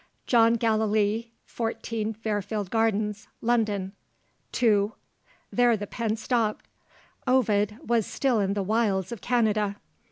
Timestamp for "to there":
4.53-5.77